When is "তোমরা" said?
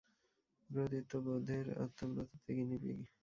1.99-2.23